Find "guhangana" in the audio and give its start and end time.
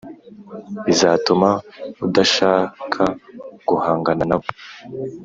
3.67-4.23